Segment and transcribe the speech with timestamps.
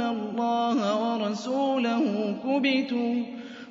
[0.00, 3.35] الله ورسوله كبتوا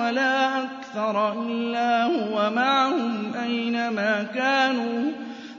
[0.00, 5.12] ولا أكثر إلا هو معهم أينما كانوا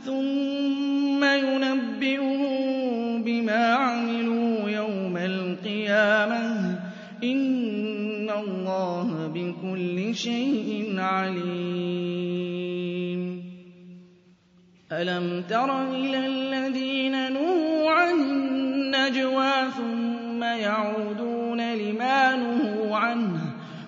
[0.06, 6.76] ثم ينبئهم بما عملوا يوم القيامة.
[7.24, 12.42] إن الله بكل شيء عليم.
[14.92, 22.71] ألم تر إلى الذين نهوا عن النجوى ثم يعودون لما نهوا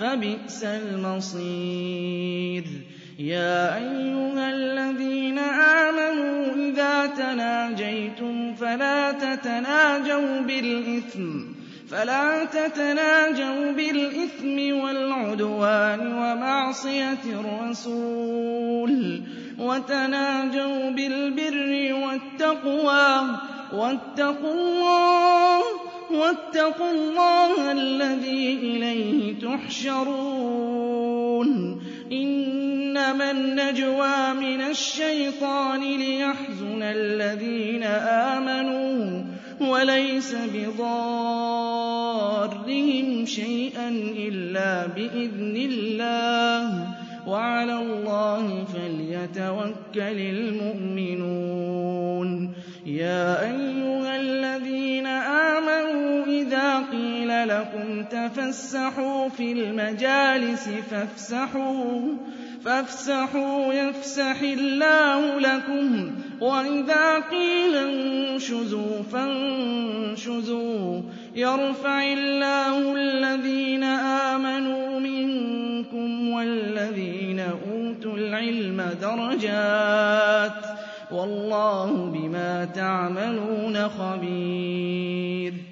[0.00, 2.64] فبئس المصير.
[3.18, 11.54] يا أيها الذين آمنوا إذا تناجيتم فلا تتناجوا بالإثم
[11.90, 19.22] فلا تتناجوا بالإثم والعدوان ومعصية الرسول
[19.58, 23.36] وتناجوا بالبر والتقوى
[23.72, 25.73] واتقوا الله
[26.14, 30.94] واتقوا الله الذي إليه تحشرون.
[32.12, 39.22] إنما النجوى من الشيطان ليحزن الذين آمنوا
[39.60, 40.86] وليس بضارهم
[43.26, 46.88] شيئا إلا بإذن الله.
[47.26, 51.74] وعلى الله فليتوكل المؤمنون.
[52.86, 53.83] يا أيها
[57.44, 60.68] لَكُمْ تَفَسَّحُوا فِي الْمَجَالِسِ
[62.64, 66.42] فَافْسَحُوا يَفْسَحِ اللَّهُ لَكُمْ ۖ.
[66.42, 71.02] وَإِذَا قِيلَ انشُزُوا فَانشُزُوا ۗ.
[71.36, 80.66] يَرْفَعِ اللَّهُ الَّذِينَ آمَنُوا مِنكُمْ وَالَّذِينَ أُوتُوا الْعِلْمَ دَرَجَاتٍ ۚ.
[81.12, 85.63] وَاللَّهُ بِمَا تَعْمَلُونَ خَبِيرٌ.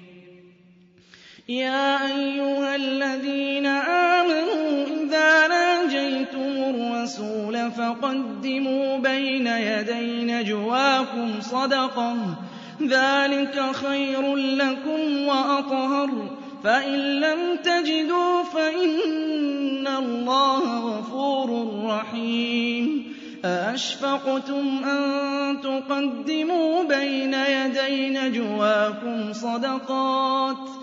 [1.53, 14.35] يَا أَيُّهَا الَّذِينَ آمَنُوا إِذَا نَاجَيْتُمُ الرَّسُولَ فَقَدِّمُوا بَيْنَ يَدَيْ نَجْوَاكُمْ صَدَقَةً ۚ ذَٰلِكَ خَيْرٌ
[14.35, 16.63] لَّكُمْ وَأَطْهَرُ ۚ.
[16.63, 21.49] فَإِن لَّمْ تَجِدُوا فَإِنَّ اللَّهَ غَفُورٌ
[21.85, 23.13] رَّحِيمٌ.
[23.45, 30.82] أَأَشْفَقْتُمْ أَن تُقَدِّمُوا بَيْنَ يَدَيْ نَجْوَاكُمْ صَدَقَاتٍ ۚ؟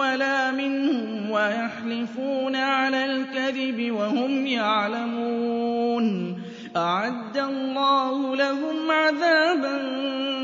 [0.00, 6.36] وَلَا مِنْهُمْ وَيَحْلِفُونَ عَلَى الْكَذِبِ وَهُمْ يَعْلَمُونَ.
[6.76, 9.78] أَعَدَّ اللَّهُ لَهُمْ عَذَابًا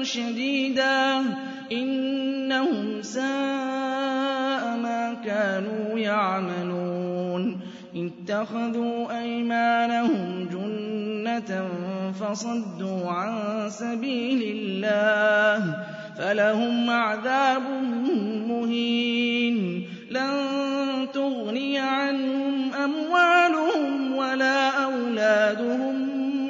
[0.03, 1.27] شَدِيدًا ۖ.
[1.73, 7.61] إِنَّهُمْ سَاءَ مَا كَانُوا يَعْمَلُونَ.
[7.97, 11.69] اتَّخَذُوا أَيْمَانَهُمْ جُنَّةً
[12.21, 13.35] فَصَدُّوا عَن
[13.71, 15.75] سَبِيلِ اللَّهِ ۖ.
[16.19, 17.63] فَلَهُمْ عَذَابٌ
[18.49, 19.36] مُّهِينٌ.
[20.11, 25.95] لَّن تُغْنِيَ عَنْهُمْ أَمْوَالُهُمْ وَلَا أَوْلَادُهُم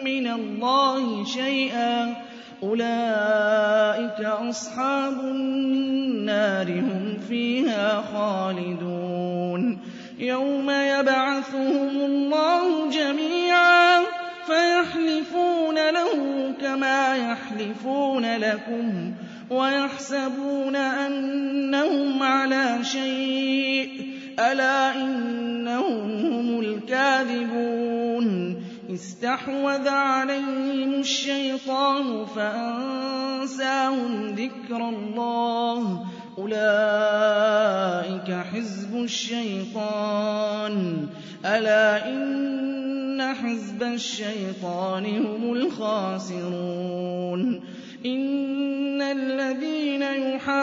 [0.05, 2.17] مِّنَ اللَّهِ شَيْئًا ۚ.
[2.63, 9.79] أُولَٰئِكَ أَصْحَابُ النَّارِ ۖ هُمْ فِيهَا خَالِدُونَ.
[10.19, 14.01] يَوْمَ يَبْعَثُهُمُ اللَّهُ جَمِيعًا
[14.47, 16.26] فَيَحْلِفُونَ لَهُ
[16.61, 19.13] كَمَا يَحْلِفُونَ لَكُمْ
[19.51, 23.91] وَيَحْسَبُونَ أَنَّهُمْ عَلَىٰ شَيْءٍ ۚ
[24.41, 28.57] أَلَا إِنَّهُمْ هُمُ الْكَاذِبُونَ
[28.95, 36.01] اسْتَحْوَذَ عَلَيْهِمُ الشَّيْطَانُ فَأَنسَاهُمْ ذِكْرَ اللَّهِ ۚ
[36.39, 41.09] أُولَٰئِكَ حِزْبُ الشَّيْطَانِ ۚ
[41.47, 42.66] أَلَا إِنَّ
[43.23, 47.41] حِزْبَ الشَّيْطَانِ هُمُ الْخَاسِرُونَ
[48.07, 50.61] إِنَّ الَّذِينَ يُحَادُّونَ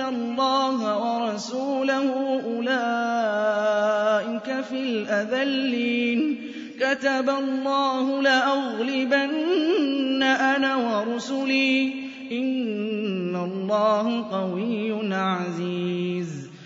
[0.00, 6.38] اللَّهَ وَرَسُولَهُ أُولَٰئِكَ فِي الْأَذَلِّينَ
[6.80, 11.92] كَتَبَ اللَّهُ لَأَغْلِبَنَّ أَنَا وَرُسُلِي ۚ
[12.32, 16.55] إِنَّ اللَّهَ قَوِيٌّ عَزِيزٌ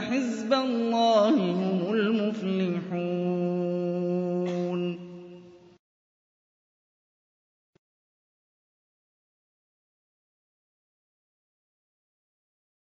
[0.00, 1.61] حِزْبَ اللَّهِ.